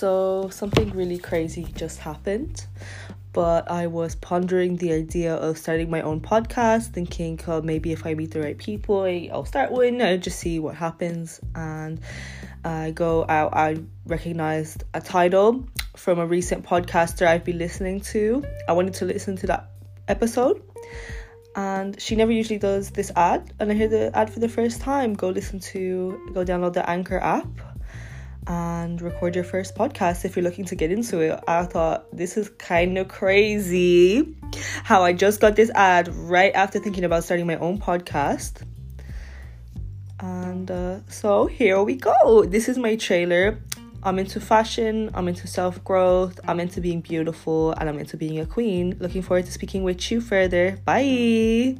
So, 0.00 0.48
something 0.50 0.92
really 0.92 1.18
crazy 1.18 1.66
just 1.76 1.98
happened, 1.98 2.64
but 3.34 3.70
I 3.70 3.86
was 3.86 4.14
pondering 4.14 4.78
the 4.78 4.94
idea 4.94 5.34
of 5.34 5.58
starting 5.58 5.90
my 5.90 6.00
own 6.00 6.22
podcast, 6.22 6.86
thinking 6.86 7.38
oh, 7.46 7.60
maybe 7.60 7.92
if 7.92 8.06
I 8.06 8.14
meet 8.14 8.30
the 8.30 8.40
right 8.40 8.56
people, 8.56 9.02
I'll 9.30 9.44
start 9.44 9.70
one 9.70 10.00
and 10.00 10.22
just 10.22 10.38
see 10.38 10.58
what 10.58 10.74
happens. 10.74 11.38
And 11.54 12.00
I 12.64 12.92
go 12.92 13.26
out, 13.28 13.52
I 13.52 13.82
recognized 14.06 14.84
a 14.94 15.02
title 15.02 15.68
from 15.96 16.18
a 16.18 16.26
recent 16.26 16.64
podcaster 16.64 17.26
I've 17.26 17.44
been 17.44 17.58
listening 17.58 18.00
to. 18.12 18.42
I 18.66 18.72
wanted 18.72 18.94
to 18.94 19.04
listen 19.04 19.36
to 19.36 19.48
that 19.48 19.68
episode 20.08 20.62
and 21.56 22.00
she 22.00 22.16
never 22.16 22.32
usually 22.32 22.58
does 22.58 22.90
this 22.90 23.10
ad 23.16 23.52
and 23.58 23.72
i 23.72 23.74
hear 23.74 23.88
the 23.88 24.16
ad 24.16 24.32
for 24.32 24.38
the 24.38 24.48
first 24.48 24.80
time 24.80 25.14
go 25.14 25.30
listen 25.30 25.58
to 25.58 26.30
go 26.32 26.44
download 26.44 26.72
the 26.72 26.88
anchor 26.88 27.18
app 27.18 27.48
and 28.50 29.00
record 29.00 29.36
your 29.36 29.44
first 29.44 29.76
podcast 29.76 30.24
if 30.24 30.34
you're 30.34 30.42
looking 30.42 30.64
to 30.64 30.74
get 30.74 30.90
into 30.90 31.20
it 31.20 31.38
i 31.46 31.64
thought 31.64 32.04
this 32.14 32.36
is 32.36 32.48
kind 32.58 32.98
of 32.98 33.06
crazy 33.06 34.34
how 34.82 35.04
i 35.04 35.12
just 35.12 35.40
got 35.40 35.54
this 35.54 35.70
ad 35.76 36.08
right 36.14 36.52
after 36.54 36.80
thinking 36.80 37.04
about 37.04 37.22
starting 37.22 37.46
my 37.46 37.54
own 37.58 37.78
podcast 37.78 38.62
and 40.18 40.68
uh, 40.68 40.98
so 41.08 41.46
here 41.46 41.80
we 41.80 41.94
go 41.94 42.44
this 42.44 42.68
is 42.68 42.76
my 42.76 42.96
trailer 42.96 43.56
I'm 44.02 44.18
into 44.18 44.40
fashion, 44.40 45.10
I'm 45.12 45.28
into 45.28 45.46
self 45.46 45.84
growth, 45.84 46.40
I'm 46.48 46.58
into 46.58 46.80
being 46.80 47.02
beautiful, 47.02 47.72
and 47.72 47.86
I'm 47.86 47.98
into 47.98 48.16
being 48.16 48.40
a 48.40 48.46
queen. 48.46 48.96
Looking 48.98 49.20
forward 49.20 49.44
to 49.44 49.52
speaking 49.52 49.82
with 49.82 50.10
you 50.10 50.22
further. 50.22 50.78
Bye. 50.86 51.76